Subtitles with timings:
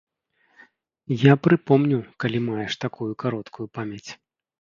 [1.23, 4.09] Я прыпомню, калі маеш такую кароткую памяць.